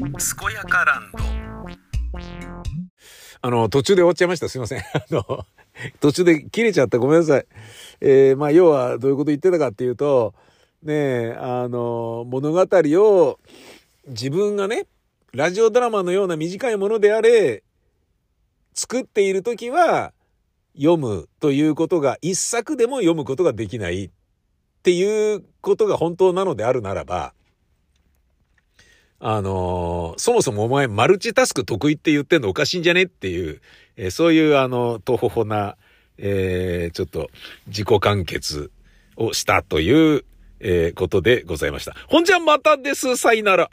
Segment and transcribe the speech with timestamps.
[0.00, 0.10] 健
[0.54, 1.18] やかランド
[3.42, 4.48] あの、途中で終わっちゃいました。
[4.48, 4.80] すいません。
[4.94, 5.46] あの、
[6.00, 6.98] 途中で切れちゃった。
[6.98, 7.46] ごめんなさい。
[8.00, 10.34] えー、まあ、要はどういうこと言ってたかっていうと、
[10.82, 13.38] ねえ、あの、物語を
[14.06, 14.86] 自分がね、
[15.32, 17.62] ラジオドラマのような短いものであれ、
[18.72, 20.14] 作っているときは、
[20.74, 24.10] 読むということが、一作でも読むことができないっ
[24.82, 27.34] ていうことが本当なのであるならば、
[29.22, 33.60] あのー、そもそもお前マルチタスク得意って言ってんのおかしいんじゃねっていう、
[33.98, 35.76] えー、そういうあの、とほほな、
[36.16, 37.30] えー、ちょっと
[37.66, 38.70] 自己完結
[39.16, 40.24] をしたという、
[40.60, 41.94] えー、ことでございました。
[42.08, 43.16] ほんじゃまたです。
[43.16, 43.70] さいなら。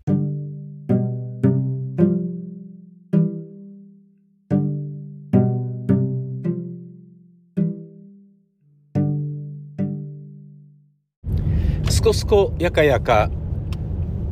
[11.90, 13.32] すこすこやかやか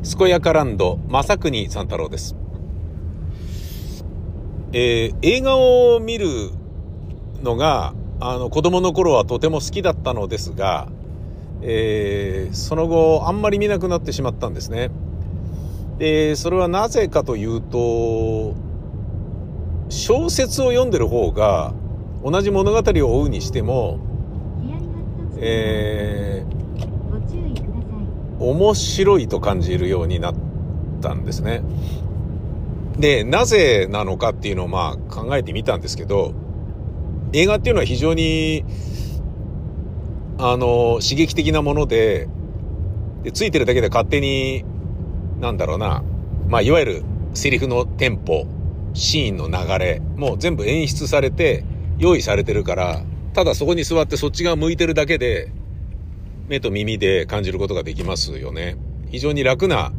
[0.06, 2.36] すこやかランド、正国三太郎です。
[4.72, 6.52] えー、映画を見る
[7.42, 10.90] のが、あの、子供の頃はとても好きだったのですが、
[11.64, 14.92] えー、その後、あんまり見なくなってしまったんですね。
[15.98, 18.54] で、それはなぜかというと、
[19.90, 21.74] 小説を読んでる方が、
[22.24, 23.98] 同じ物語を追うにしても、
[25.38, 26.35] えー、
[28.40, 30.36] 面白いと感じるようになっ
[31.02, 31.64] たんですね。
[32.98, 36.34] で、なぜなのかっていうのをまあ考えてみたんですけど、
[37.34, 38.64] 映画っていうのは非常に、
[40.38, 42.28] あの、刺激的なもので、
[43.24, 44.64] でついてるだけで勝手に、
[45.40, 46.04] なんだろうな、
[46.48, 48.46] まあいわゆるセリフのテンポ、
[48.94, 51.66] シーンの流れ、もう全部演出されて、
[51.98, 53.02] 用意されてるから、
[53.34, 55.52] ただそこに座ってそっち側向いてるだけで、
[56.48, 58.78] 目と耳で感じることができますよね。
[59.10, 59.94] 非常に楽な、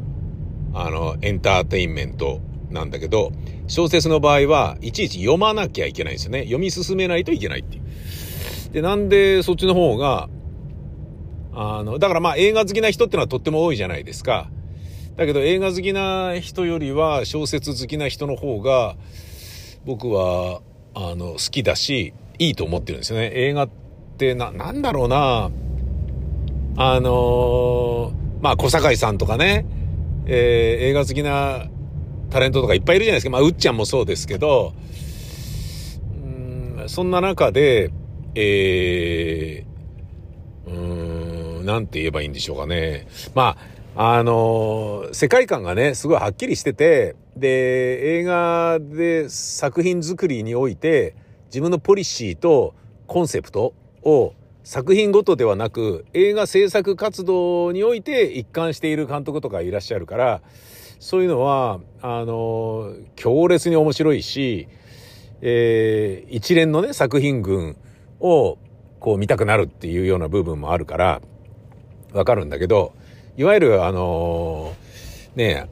[0.75, 3.33] あの、エンターテインメントなんだけど、
[3.69, 6.41] 小説の場合はいちいち読まなきゃいけないんですよね。
[6.41, 8.73] 読み進めないといけないっていう。
[8.73, 10.29] で、なんでそっちの方が、
[11.53, 14.51] あの、だからまあ映画好きな人ってのはとっても多いじゃないですか。
[15.17, 18.97] だけど映画好きな人よりは小説好きな人の方が
[19.87, 20.61] 僕は
[20.95, 23.31] あの好きだしいいと思ってるんですよね。
[23.35, 23.71] 映画っ
[24.19, 25.51] てな、なんだろうな
[26.79, 29.65] あのー、まあ、小堺さんとかね、
[30.27, 31.69] えー、映画好きな
[32.29, 33.31] タレントとかいっぱいいるじゃないですか。
[33.31, 34.75] まあ、うっちゃんもそうですけど、
[36.23, 37.91] うん、そんな中で、
[38.35, 43.07] えー、うん、なんて言えばいいんでしょうかね。
[43.35, 43.57] ま
[43.95, 51.15] あ、あのー、世界観がね、すごいはっきりしてて、で、映画で作品作りにおいて、
[51.47, 52.75] 自分のポリシーと
[53.07, 53.73] コンセプト
[54.03, 54.35] を
[54.67, 60.43] 作品ごとではなく映画制作活動において一貫している監督とかいらっしゃるから
[60.99, 64.67] そういうのはあの強烈に面白いし、
[65.41, 67.77] えー、一連のね作品群
[68.19, 68.59] を
[68.99, 71.23] こう見たくなるっていうような部分もあるから
[72.13, 72.93] わかるんだけど
[73.37, 74.75] いわゆるあの
[75.37, 75.71] ね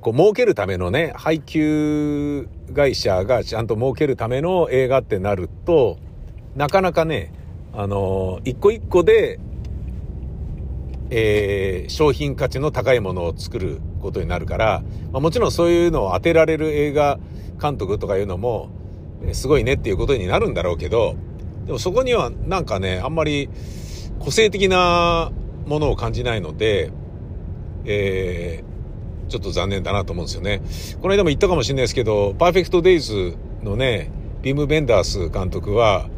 [0.00, 5.98] こう儲けるためのね配給会社がちゃんと儲けるための映画ってなると
[6.56, 7.34] なかなかね
[7.72, 9.38] あの、一個一個で、
[11.10, 14.82] えー、商品価値の高いものを作ることになるから、
[15.12, 17.18] まあ、もちろんそういうのを当てられる映画
[17.60, 18.70] 監督とかいうのも、
[19.32, 21.16] すごいねっていうことになるんだろうけど、
[21.66, 23.48] でもそこにはなんかね、あんまり
[24.18, 25.30] 個性的な
[25.66, 26.90] ものを感じないので、
[27.84, 30.62] えー、ちょっと残念だなと思うんですよね。
[31.00, 34.10] この間も言ったかもしれないですけど、パーフェクトデイズのね、
[34.42, 36.08] ビム・ベンダース監督は、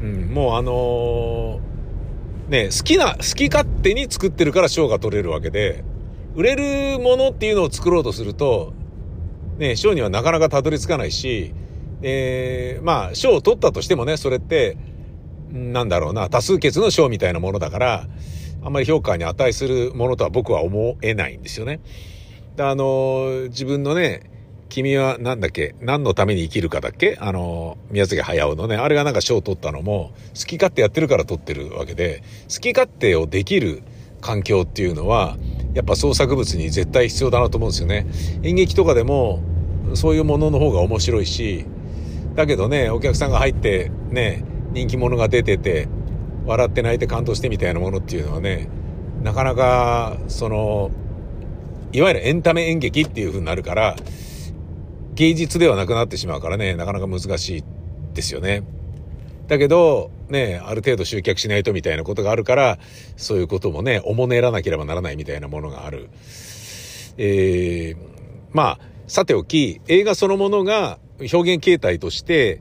[0.00, 5.84] うん、もうあのー、ね、好きな、好き勝手に作ってるから賞が取れるわけで、
[6.34, 8.72] 売れるものっていうのを作ろうとすると、
[9.58, 11.52] ね、賞にはなかなかたどり着かないし、
[12.02, 14.76] えー、まあ、賞を取ったとしてもね、それって、
[15.50, 18.06] なんだろうな、多数決の賞みたいなものだから、
[18.62, 21.80] あんまり評価に値するものとは僕は思えないんですよね。
[22.58, 24.37] あの、自分のね、
[24.68, 25.74] 君は何だっけ？
[25.80, 27.16] 何のために生きるかだっけ？
[27.20, 32.22] あの、宮崎駿のね、あれがなんか賞を取ったのも、好き勝手やってるから取ってるわけで、
[32.52, 33.82] 好き勝手をできる
[34.20, 35.36] 環境っていうのは、
[35.74, 38.06] やっぱ創作物に絶対必要だなと思うんですよね。
[38.42, 39.40] 演劇とかでも、
[39.94, 41.64] そういうものの方が面白いし、
[42.34, 45.88] だけどね、お客さんが入って、ね、人気者が出てて、
[46.46, 48.68] 笑って泣いて感動してみたいなものっていうのはね、
[49.22, 50.90] なかなか、その、
[51.92, 53.96] いわゆるエンタメ演劇っていう風になるから、
[55.18, 57.64] 芸術ではなくなってしまうからね、なかなか難しい
[58.14, 58.62] ですよね。
[59.48, 62.78] だけど、ね、ある程度集客しないとみたいなことがあるから、
[63.16, 66.08] そういうこともね、おもねらなければならないみたいなものがある。
[67.16, 67.98] えー、
[68.52, 68.78] まあ、
[69.08, 72.60] さておき、映画そのものが表現形態として、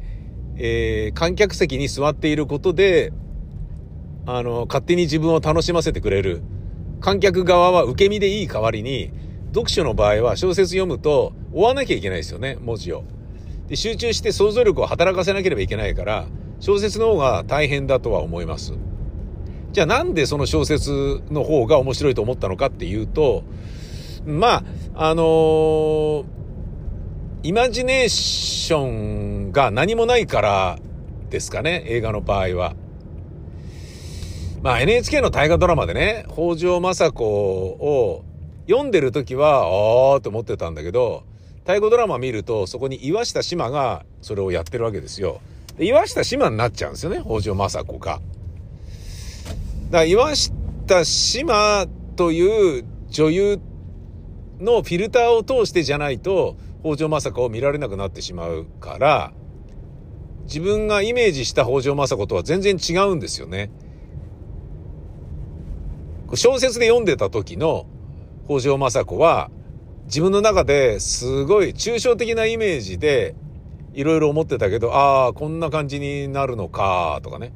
[0.55, 3.13] えー、観客席に座っていることで、
[4.25, 6.41] あの、勝手に自分を楽しませてくれる。
[7.01, 9.11] 観客側は受け身でいい代わりに、
[9.57, 13.03] 読書の場合は小説読むと追わなきゃいけないですよね、文字を。
[13.67, 16.27] で、集中して想像力を働かせなければいけないから、
[16.59, 18.73] 小説の方が大変だとは思います。
[19.71, 23.43] じゃあなんでその小説の方が面白いと思ったのかっていうと、
[24.25, 24.63] ま
[24.95, 26.25] あ、あのー、
[27.43, 30.79] イマジネーションが何もないから
[31.29, 32.75] ですかね、映画の場合は。
[34.61, 38.25] まあ NHK の大河ドラマでね、北条政子を
[38.67, 39.65] 読んでる時は、
[40.13, 41.23] ああと思ってたんだけど、
[41.65, 45.41] 大河ドラマ見るとそこに岩下志麻がそれをやってるわけですよ。
[45.79, 48.21] 岩下志麻になっちゃうんですよね、北条政子が。
[49.89, 53.59] だから岩下志麻という女優
[54.59, 59.31] のフィルターを通してじゃないと、北条政子を見られなくなってしまうから、
[60.43, 63.69] 自分がイメージした北条政子とは全然違うんですよね。
[66.33, 67.85] 小説で読んでた時の
[68.47, 69.51] 北条政子は、
[70.05, 73.35] 自分の中ですごい抽象的なイメージで
[73.93, 77.51] いろいろ思ってたけど、ああ、こんな感じになるのか、とかね。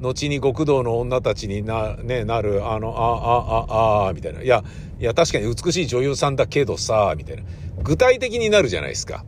[0.00, 4.42] 後に極道の女たちにな、ね、なる、あの、あ、あ、あ、あ、あみたいな。
[4.42, 4.62] いや、
[5.00, 7.42] いや、確かに美しい女優さんだけどさ、みたいな。
[7.82, 9.24] 具体的になるじゃないですか。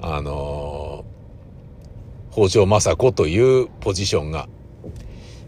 [0.00, 4.48] あのー、北条政子というポジションが、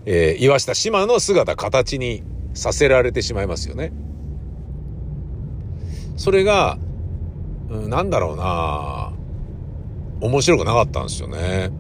[0.07, 2.23] えー、岩下島の姿、形に
[2.55, 3.93] させられてしまいますよね。
[6.17, 6.79] それが、
[7.71, 9.13] うん、なんだろうな
[10.21, 11.71] 面白くなかったんですよね。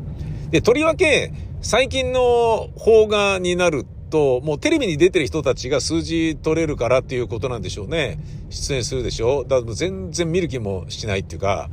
[0.51, 1.33] で、とりわけ、
[1.63, 8.19] 最近の邦画になると、もうテレビに出てる人たちが数字取れるからっていうことなんでしょうね。
[8.51, 11.71] 出演するでしょだから全然見る気もしないっていうか、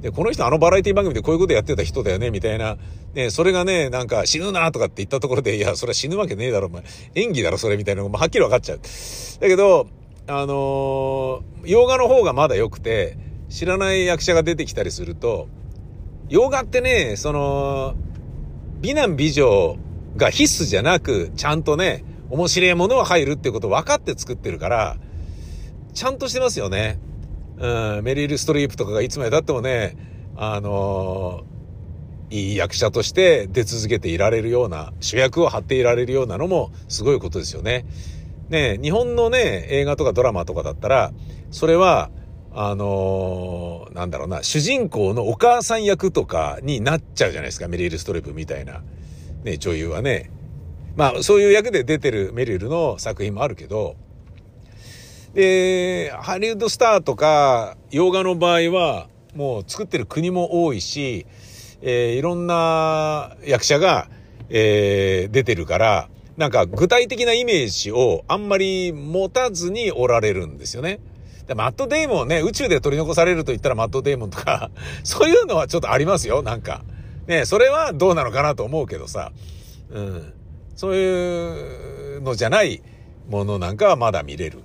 [0.00, 2.76] で、この人あのバラエティ番組でこういうことやってた人だよね、みたいな。
[3.14, 6.82] ね、それがね、なんか死ぬなとかって言ったところで、いや、それは死ぬわけねえだろ、お前。
[7.14, 8.78] 演技だろ、それ、みたいなのがはっきり分かっちゃう。
[8.78, 9.86] だけど、
[10.26, 13.16] あのー、洋画の方がまだ良くて、
[13.48, 15.48] 知らない役者が出てきたりすると、
[16.28, 17.94] 洋画ってね、その、
[18.80, 19.76] 美男美女
[20.16, 24.96] が必須じゃなく、ちゃんとね、面白いものは入るってこと分かって作ってるから、
[25.92, 26.98] ちゃんとしてますよね。
[27.58, 29.96] うん、メリル・ストリープとかがいつまで経ってもね、
[30.36, 37.84] あのー、いい役者として出続けていられるような、主役を張っていられるようなのもすごいことですよね。
[38.48, 41.12] ね、日本のね、映画とかドラマとかだったら、
[41.50, 42.10] それは、
[42.54, 48.82] あのー、なんだろうな、主人公のお母さん役とかになっちゃうじゃないですか、メリル・ストレプみたいな、
[49.44, 50.30] ね、女優はね。
[50.96, 53.96] まあ、そういう役で出てるメリルの作品もあるけど、
[55.32, 61.26] で、ハリウッドスターとか、洋画の場合は、もう作ってる国も多いし、
[61.80, 64.08] えー、いろんな役者が、
[64.50, 66.08] えー、出てるから、
[66.42, 70.98] なんか具体的なイメージをあんまり持たずにおられるんですよね。
[71.46, 74.72] でマット・デイモンね、宇宙で取り残されると言ったらマット・デイモンとか、
[75.04, 76.82] そういうのはちょっとありますよ、なんか。
[77.28, 79.30] ね、それはどうなのかなと思うけどさ。
[79.92, 80.32] うん。
[80.74, 82.82] そういうのじゃない
[83.28, 84.64] ものなんかはまだ見れる。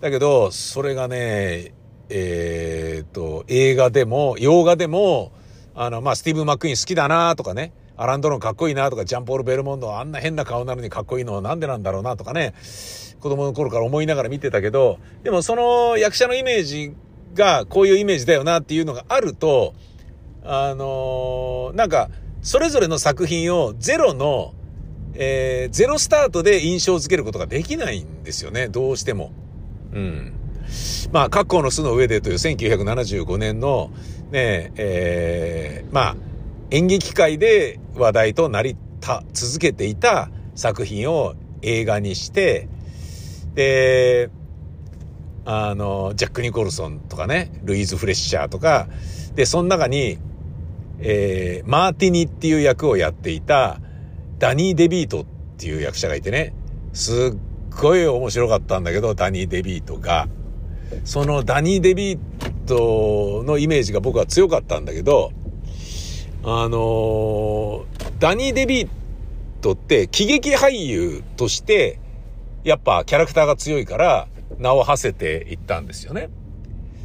[0.00, 1.72] だけど、それがね、
[2.08, 5.30] えー、っと、映画でも、洋画でも、
[5.76, 12.54] あの、まあ、スティーブ・マックイーン好きだなとかね、アランドロンかっこいいなとか、ジャンポール・ベルモンドあんな変な顔なのにかっこいいのはなんでなんだろうなとかね、
[13.20, 16.94] 子供の頃から思いながら見てたけど、でもその役者のイメージ
[17.34, 19.74] がこういうイメージだよなっていうのがあると、
[20.42, 22.08] あのー、なんか、
[22.40, 24.54] それぞれの作品をゼロの、
[25.12, 29.30] えー、ゼロスタートで印象づけることができないんですよね、どうしても。
[29.92, 30.32] うん。
[31.12, 33.90] まあ、格好の巣の上でという1975年の、
[34.30, 36.16] ね、えー、まあ、
[36.70, 42.68] 演劇界で話題となりた、続けていた作品を映画にして、
[43.54, 44.30] で、
[45.44, 48.88] あの、ジャック・ニコルソンとかね、ルイーズ・フレッシャーとか、
[49.34, 50.18] で、その中に、
[51.00, 53.80] えー、マーティニっていう役をやっていた、
[54.38, 55.24] ダニー・デビートっ
[55.58, 56.54] ていう役者がいてね、
[56.92, 57.36] すっ
[57.80, 60.28] ごい面白かったんだけど、ダニー・デビートが。
[61.04, 62.18] そのダニー・デビー
[62.66, 65.32] トのイメージが僕は強かったんだけど、
[66.42, 67.84] あの
[68.18, 68.88] ダニー・デビー
[69.60, 72.00] トって喜劇俳優として、
[72.64, 74.28] やっぱキャラクターが強いから
[74.58, 76.30] 名を馳せていったんですよね。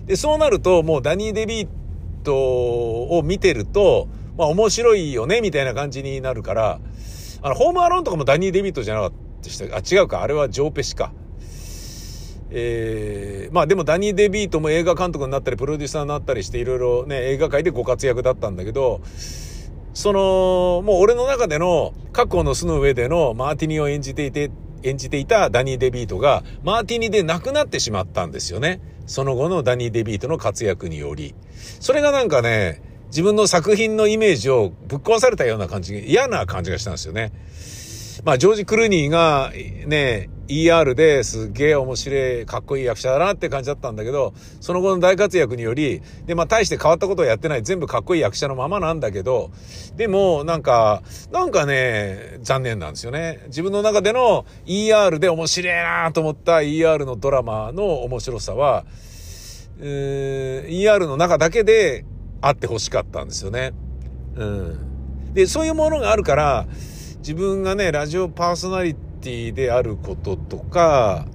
[0.05, 1.67] で、そうなるともうダニー・デビー
[2.23, 6.79] トを見てると、まあ面白いよね、みたいな感じになるから、
[7.41, 11.11] あの、ホームアローンとかもダニー・デビートじゃなかったでしたあ、違うか、あれはジョーペシか。
[12.57, 19.01] えー、まあでもダニー・デビートも映画監督になったりプロデューサーになったりしていろいろね映画界でご活躍だったんだけど
[19.93, 24.51] そのもう俺の中での過去の巣の上でのマーティニを演じていて
[24.83, 28.79] 演じていたダニー・デビートがマーティニで亡くなってしまったんですよね。
[29.05, 31.35] その後のダニー・デビートの活躍により。
[31.79, 37.31] それがなんかね、自分の作品のイメージをぶっ壊されたような感じ、嫌な感じがしたんですよね。
[38.23, 39.51] まあ、ジョージ・クルーニーが、
[39.87, 49.49] ね、ER ですげえ面白い、かっこいい役者だなって感じだったんだけど、その後の大活躍により、で、まあ、大して変わったことをやってない、全部かっこいい役者のままなんだけど、
[49.95, 53.41] でも、なんか、なんかね、残念なんですよね。
[53.47, 58.85] 自分の中での ER で面白いなと思った ER のドラマの面白さは、
[59.79, 62.05] えー、ER の中だけで
[62.41, 63.73] あってほしかったんですよね。
[64.35, 65.33] うん。
[65.33, 66.67] で、そういうものがあるから、
[67.17, 71.25] 自分がね、ラジオパーソナリティであることとか、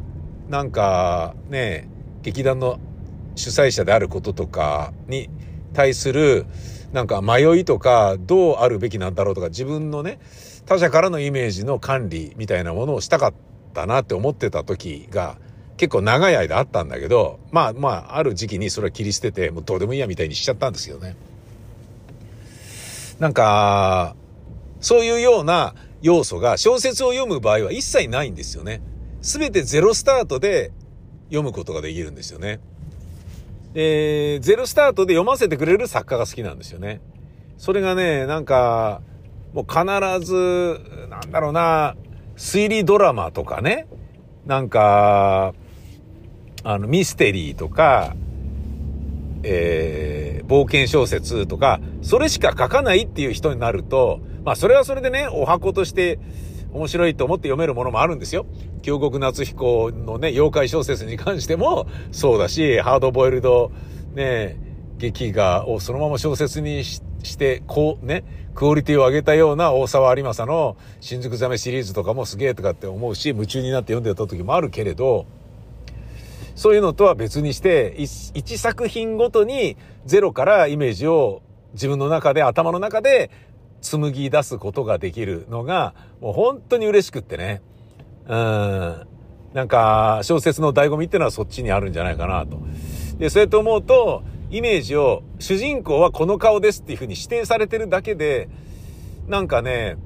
[0.49, 1.89] なんかね、
[2.23, 2.79] 劇団の
[3.37, 5.31] 主催者であることとかに
[5.73, 6.47] 対する、
[6.93, 10.19] なんか迷いとか、どうあるべきなんだろうとか、自分のね、
[10.67, 13.35] 他者からのイメージの管理みたいなものをしたかっ
[13.75, 15.39] たなって思ってた時が、
[15.77, 21.17] 結構長い間あったんだけど、まあまあ、ある時期にそれは切り捨てて、もうどうでもいいやみたいにしちゃったんですけどね。
[23.19, 24.17] なんか、
[24.81, 28.83] そういうような要素が小説を読む場合は一切ないんですよね。
[29.23, 30.73] すべてゼロスタートで
[31.25, 32.61] 読むことができるんですよね。
[33.75, 37.01] えー、ゼロスタートで読ませてくれる作家が好きなんですよね。
[37.57, 39.03] それがね、なんか、
[39.53, 39.85] もう必
[40.27, 41.97] ず、なんだろうな、
[42.37, 43.87] 推理ドラマとかね、
[44.47, 45.55] なんか、
[46.65, 48.17] あの、ミステリーとか、
[49.43, 56.19] えー、冒険小説とか、それしか書かないっていう人になると、まあそれはそれでね、お箱として
[56.73, 58.47] 面白いと思って読めるものもあるんですよ。
[58.83, 63.71] 京極夏彦のね、妖怪小説に関してもそうだし、ハードボイルド
[64.15, 64.57] ね、
[64.99, 67.03] 劇画をそのまま小説にし
[67.39, 75.27] て、こうね、クオリティを上げたような大沢有正の新宿ザメシリーズとかもすげえとかって思うし、夢中になって読んでた時もあるけれど、
[76.55, 81.43] そういうのとは別にして、一作品ごとにゼロからイメージを
[81.73, 83.31] 自分の中で、頭の中で
[83.81, 87.63] 紡ぎ出すことができるのが、もう本当に嬉しくってね。
[88.27, 89.07] うん。
[89.55, 92.59] なんか、小説の醍醐味ってのはそっちにあるんじゃないかなと。
[93.19, 98.49] で、そうやって思うと、イメージを、主人公はこの顔ですっていうふうに指定されてるだけで、
[99.29, 99.97] なんかね、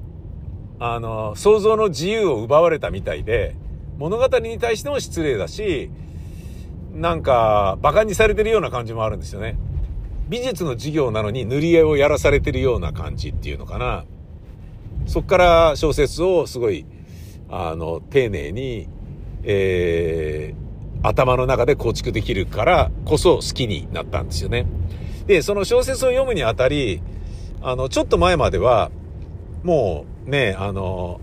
[0.79, 3.55] あの、想像の自由を奪われたみたいで、
[3.97, 5.89] 物語に対しても失礼だし、
[6.93, 9.57] なんか、馬鹿にされてるような感じもあるんですよね。
[10.27, 14.05] 美術の授業なのに塗り絵をやらされてるような感じっていうのかな。
[15.05, 16.85] そっから小説をすごい、
[17.49, 18.87] あの、丁寧に、
[19.43, 24.65] えー、頭の中で構築できるからこそ好きになったんですよね。
[25.27, 27.01] で、その小説を読むにあたり、
[27.61, 28.91] あの、ちょっと前までは、
[29.63, 31.21] もうね、あの、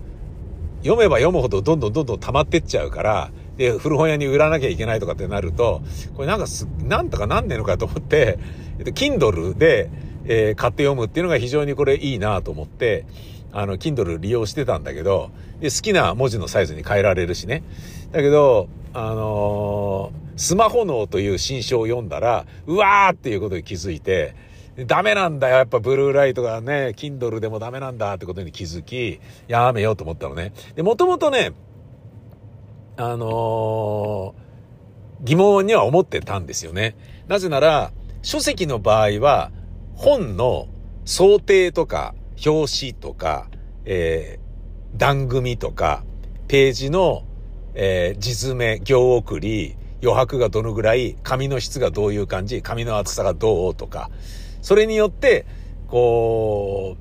[0.83, 3.31] 読めば読むほどどんどんどんどん溜まってっちゃうから、
[3.63, 5.83] で、古本屋に売らなきゃいけないとかってなると、
[6.17, 8.41] これなんかす、なんとかなんねえのかと思って、
[8.81, 9.89] えっと、Kindle で、
[10.25, 13.07] えー、買って読むっていうのが非常にこれいいなと思って、
[13.53, 17.63] あの、Kindle 利用してたんだけど、で、好きな文字のサイズに変えられるしね。
[18.11, 24.35] だけど、あのー、スマホ脳という新書を読んだら、うわーっていうことに気づいて、
[24.89, 25.59] ダメなんだよ。
[25.59, 30.53] やっぱブルーライトがね、Kindle でもダメなんだってことに気づき、やめようと思ったのね。
[30.75, 31.53] で、もともとね、
[32.97, 36.97] あのー、疑問には思ってたんですよね。
[37.29, 39.51] なぜなら、書籍の場合は、
[39.95, 40.69] 本の
[41.05, 43.49] 想定とか、表紙とか、
[43.85, 46.05] えー、段組とか、
[46.49, 47.25] ページの、
[47.75, 54.11] えー、地詰め、行送り、余白がどのぐらい、紙の質がどういう感じ、紙の厚さがどうとか、
[54.61, 55.47] それによって、
[55.89, 56.97] こ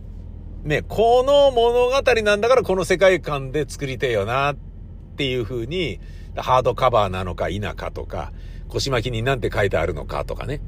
[0.64, 4.56] う、ね、この物語なんだからこの世界観で作りてえよなっ
[5.12, 6.00] っていう風に、
[6.36, 8.32] ハードカバーなのか否かとか、
[8.70, 10.62] 腰巻きに何て書いてあるのかとかね。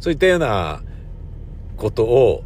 [0.00, 0.82] そういったような
[1.76, 2.44] ことを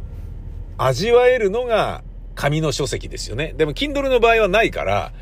[0.77, 2.03] 味わえるのが
[2.35, 3.53] 紙の書籍ですよね。
[3.57, 5.13] でも Kindle の場合はないから、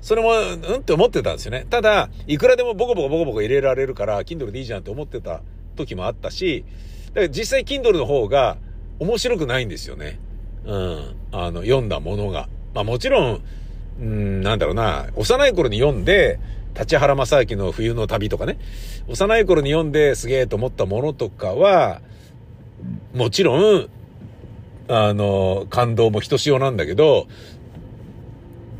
[0.00, 1.66] それも、うんって思ってたんですよね。
[1.68, 5.42] ただ、いくらでもボコボコボコボコ入れられるから、Kindle でいいじゃんって思ってた
[5.76, 6.64] 時もあったし、
[7.08, 8.58] だから実際 Kindle の方が
[8.98, 10.18] 面白くないんですよね。
[10.64, 11.16] うん。
[11.32, 12.48] あの、読んだものが。
[12.74, 13.42] まあもちろん、
[14.00, 16.38] うん、なんだろうな、幼い頃に読んで、
[16.78, 18.58] 立原正明の冬の旅とかね、
[19.08, 22.00] 幼い頃に読んですげえと思ったものとかは、
[23.14, 23.88] もちろん、
[24.88, 27.26] あの、感動もひとしおなんだけど、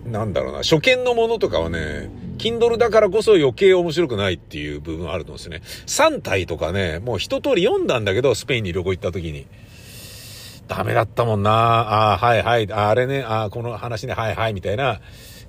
[0.07, 5.63] なんだろうな、初見のものとかはね、Kindle だからこそ余計面白くないっていう部分あると思うんですよね。
[6.17, 9.47] 3体とかね、もう一通り読んだんだけど、スペインに旅行行った時に。
[10.69, 15.01] ダメだったもんなああ、はいはい、ああれね、ああ、この話ね、はいはい、みたいな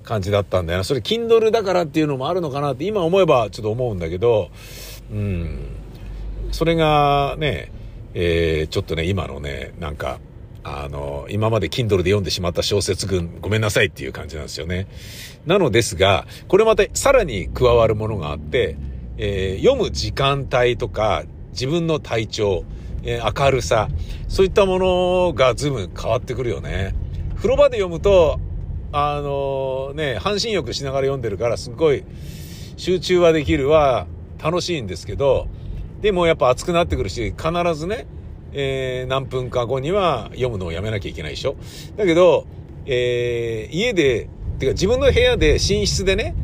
[0.02, 0.84] 感じだったんだよな。
[0.84, 4.50] それ Kindle だからっていうのもあるのかなって今思えばちょっと思うんだけど、
[5.10, 5.68] うん。
[6.52, 7.72] それがね、
[8.14, 10.20] えー、ちょっとね、今のね、なんか、
[10.64, 14.88] あの、今まで Kindle で読んでしまった小説群、ごめんなさいっていう感じなんですよね。
[15.44, 18.76] なのですが、これまたさらに加わるものがあって、
[19.18, 22.64] えー、読む時間帯とか、自分の体調、
[23.06, 23.88] えー、明るさ、
[24.28, 26.94] そういったものが随分変わってくるよね。
[27.36, 28.40] 風呂場で読むと、
[28.92, 32.04] あのー、ね、半身浴しながら読んでるからすっごい
[32.76, 34.06] 集中はできるは
[34.42, 35.48] 楽しいんですけど、
[36.00, 38.06] でもやっぱ暑くなってくるし、必ずね、
[38.52, 41.56] えー、何分か後には読むのをやめなきゃいけないでしょ。
[41.96, 42.46] だけど、
[42.86, 46.34] えー、家で、てか自分の部屋で寝室でね、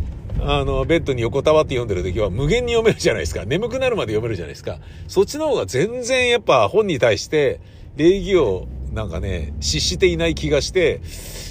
[0.40, 3.44] あの、ベッドに横たわって読んでる時は無限に読めるじゃないですか。
[3.44, 4.78] 眠くなるまで読めるじゃないですか。
[5.08, 7.60] そっちの方が全然やっぱ本に対して
[7.96, 11.00] 礼儀をなんかね、失していない気がして、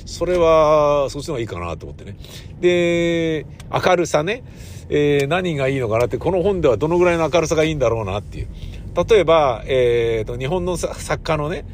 [0.05, 2.15] それは、そっちの方がいいかなと思ってね。
[2.59, 4.43] で、明るさね、
[4.89, 8.47] えー、何がいいのかなって、この本ではどのぐらいの明るさがいいんだろうなっていう。
[9.09, 11.65] 例えば、えっ、ー、と、日本の作家のね、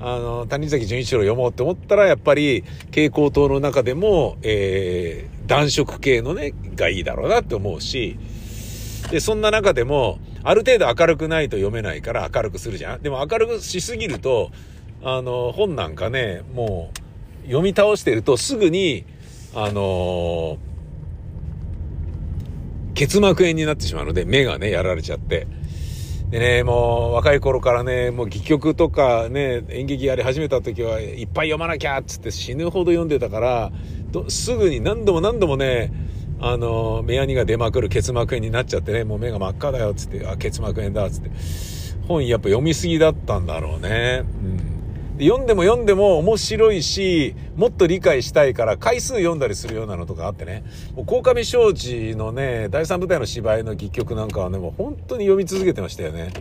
[0.00, 8.18] あの、谷崎潤一郎読もうって思ったら、やっぱり、蛍光灯の中でも、えー、暖色系のね、がいいだろうなって思うし、
[9.10, 13.02] で、そんな中でも、ある程度明るくないと読めないから明るくするじゃん。
[13.02, 14.50] でも明るくしすぎると、
[15.02, 16.90] あの、本なんかね、も
[17.44, 19.04] う、読み倒してるとすぐに、
[19.54, 20.58] あのー、
[22.94, 25.46] 結膜炎になってしまうので、目がね、やられちゃって。
[26.32, 33.72] でね、もう若い頃からね、もう戯曲とかね、演劇やり始めた時はいっぱい読まなきゃっつって死ぬほど読んでたから、
[34.28, 35.92] すぐに何度も何度もね、
[36.40, 41.30] あの、目やにが出まくる結膜炎になっちゃってね、もう目が真っ赤だよっつって、あ、結膜炎だっつって。
[42.08, 44.24] 本やっぱ読みすぎだったんだろうね。
[44.42, 44.71] うん
[45.18, 50.64] 読んでも読んでも面白いし、もっと理解したいから回数読んだりするようなのとかあってね。
[50.94, 56.32] もう、鴻上庄司のね、第三部隊の芝居の戯曲なんかはね、もう本当に読み続けてましたよね。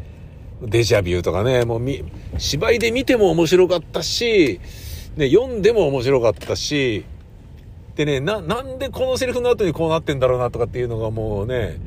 [0.61, 2.03] デジャビューとかね、もうみ、
[2.37, 4.61] 芝居で見ても面白かったし、
[5.17, 7.03] ね、読んでも面白かったし、
[7.95, 11.77] でね、な、なんでこのセリフの後にこうなってんだろうなとかっていうのがもうね、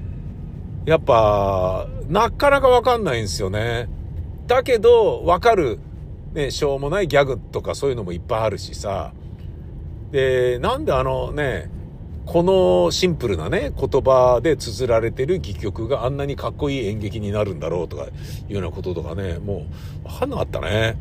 [0.85, 3.89] やっぱ、なかなかわかんないんですよね。
[4.47, 5.79] だけど、わかる
[6.35, 9.13] ね、しょうもないギャグとかそういうのもいっぱいあるしさ。
[10.11, 11.71] で、なんであのね、
[12.27, 18.09] このシンプルなね、言葉で綴られてる戯曲があんなにかっこいい演劇になるんだろうとかい
[18.51, 19.67] うようなこととかね、も
[20.05, 20.97] う、わかんなかったね。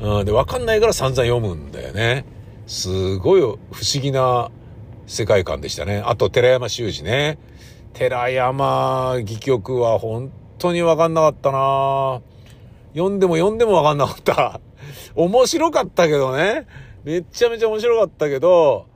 [0.00, 2.24] うん、で、わかんないから散々読むんだよね。
[2.66, 3.58] すごい不思
[4.00, 4.50] 議な
[5.06, 6.02] 世界観でしたね。
[6.04, 7.38] あと、寺山修司ね。
[7.94, 12.20] 寺山戯曲は本当にわかんなかったな
[12.92, 14.60] 読んでも読んでもわかんなかった。
[15.14, 16.66] 面白かったけどね。
[17.04, 18.86] めっちゃめちゃ面白かったけど、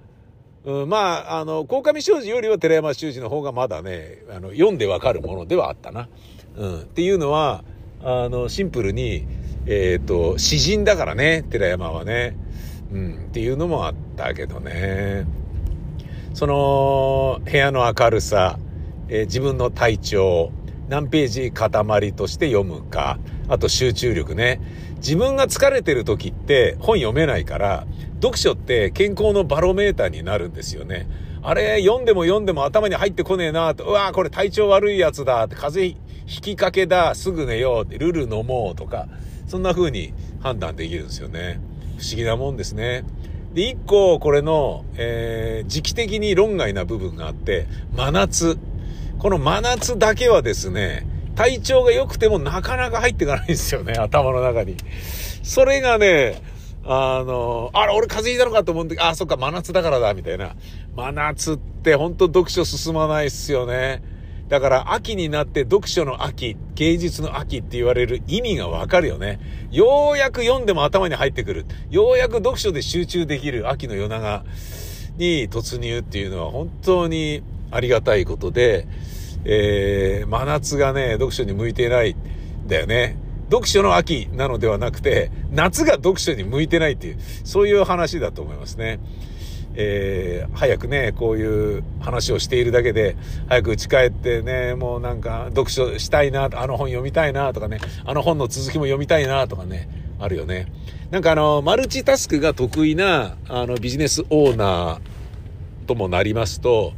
[0.64, 6.08] うん、まあ、あの、鴻上庄司よりは寺山修司の方がまだね、あの、読んでわかるものではあったな。
[6.56, 6.80] うん。
[6.80, 7.64] っていうのは、
[8.02, 9.26] あの、シンプルに、
[9.66, 12.36] えっ、ー、と、詩人だからね、寺山はね。
[12.92, 13.26] うん。
[13.28, 15.26] っていうのもあったけどね。
[16.34, 18.58] その、部屋の明るさ、
[19.08, 20.52] えー、自分の体調、
[20.88, 24.60] 何ページ塊として読むか、あと集中力ね。
[25.02, 27.86] 自分が疲れてる時って本読めないから、
[28.22, 31.08] 読書って健康のバロメーターになるんですよね。
[31.42, 39.08] あれ、読んでも読んでも頭に入ってこねえなと、うわこれ体調悪いやつだ、風邪引きかけだ、すぐ寝よう、ルル飲もうとか、
[39.48, 41.60] そんな風に判断できるんですよね。
[41.98, 43.04] 不思議なもんですね。
[43.54, 48.56] で、一個、これの、えー、時期的に論外な部分があって、真夏。
[49.18, 54.76] この真夏だけはですね、体調が良くてもなかなか入っていかないんですよね、 頭の中に。
[55.42, 56.42] それがね、
[56.84, 60.56] あの、あれ、俺風邪ひいたのかと思うんだけど、あ、そっか、真夏だからだ、みたいな。
[60.96, 64.02] 真夏ってほんと読書進まないっすよね。
[64.48, 69.40] だから秋になって読書の秋、芸術の秋って言われる意味がわかるよね。
[69.70, 71.64] ようやく読んでも頭に入ってくる。
[71.90, 74.44] ようやく読書で集中できる秋の夜長
[75.16, 78.86] に突入っていうのは本当にありがたいことで、
[79.44, 83.16] えー、真夏がね、読書に向いていないんだよね。
[83.50, 88.98] 読書の秋なのではなくて、夏が読書に向いてないっていう、そういう話だと思いますね。
[89.74, 93.16] えー、早くね、こういう話をしているだけで、
[93.48, 100.66] 早く家帰ってね、もうなんか読書したいな、あの本読みたいなとかね、あの本の続きも読みたいなとかね、あるよね。
[101.10, 106.92] なんかあの、マルチタスクが得意な、あの、ビジネスオーナーともなりますと、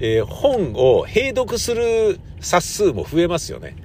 [0.00, 3.76] えー、本を閉読する冊数も増えますよね。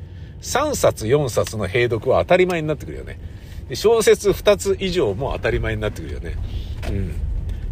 [0.42, 3.20] 3冊4冊の閉読は当たり前になってくるよね。
[3.74, 6.36] 小説2つ以上も当たり前になってくるよね。
[6.90, 7.14] うん。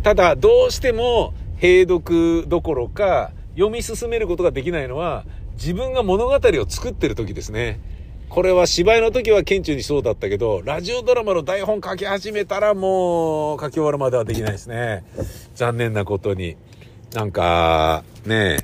[0.03, 7.79] ただ、どうしても閉読どころか読み進めることができないのは自分が物語を作ってる時ですね。
[8.29, 15.03] これは芝居の時は顕著にそうだったけど、ラジオドラマの台本書き始めたらもう書き終わるまではできないですね。
[15.53, 16.55] 残念なことに。
[17.13, 18.63] なんか、ね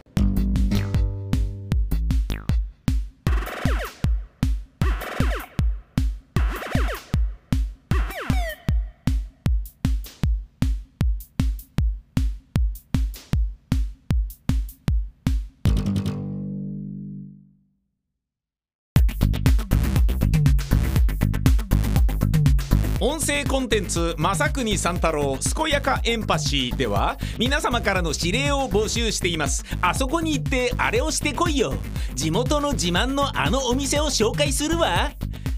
[23.88, 29.64] ンツ「正国三太郎健やかエンパシー」では皆様からの指令を募集しています。
[29.82, 31.74] あそこに行ってあれをしてこいよ。
[32.14, 35.12] 地元の自慢のあのお店を紹介するわ。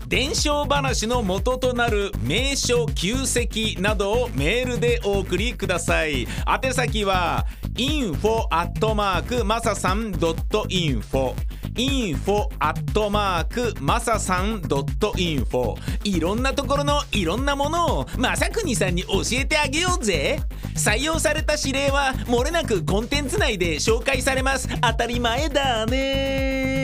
[0.08, 6.28] 伝承話の元となる名所旧跡などをメールでお送りください。
[6.64, 11.36] 宛先は info アットマークマサさん .info
[11.80, 20.40] info アットマークまささん .info いろんなところのいろんなものをまさくにさんに教えてあげようぜ。
[20.76, 24.68] 採用された指令はもれなくコンテンツ内で紹介されます。
[24.82, 26.79] 当たり前だね。